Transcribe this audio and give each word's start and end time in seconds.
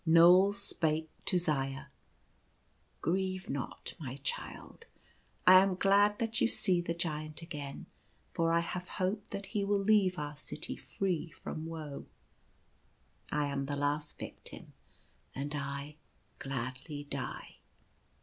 Knoal 0.03 0.51
spake 0.53 1.11
to 1.25 1.37
Zaya:" 1.37 1.85
Grieve 3.03 3.51
not, 3.51 3.93
my 3.99 4.17
child. 4.23 4.87
I 5.45 5.61
am 5.61 5.75
glad 5.75 6.17
that 6.17 6.41
you 6.41 6.47
see 6.47 6.81
the 6.81 6.95
Giant 6.95 7.43
again, 7.43 7.85
for 8.33 8.51
I 8.51 8.61
have 8.61 8.87
hope 8.87 9.27
that 9.27 9.45
he 9.53 9.63
will 9.63 9.77
leave 9.77 10.17
our 10.17 10.35
city 10.35 10.75
free 10.75 11.29
from 11.29 11.67
woe. 11.67 12.07
I 13.31 13.45
am 13.51 13.67
the 13.67 13.75
last 13.75 14.17
victim, 14.17 14.73
and 15.35 15.53
I 15.53 15.97
gladly 16.39 17.03
die." 17.03 17.57